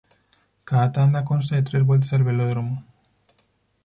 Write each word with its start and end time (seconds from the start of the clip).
Cada 0.63 0.91
tanda 0.91 1.23
consta 1.23 1.55
de 1.55 1.61
tres 1.61 1.83
vueltas 1.85 2.11
al 2.13 2.23
velódromo. 2.23 2.83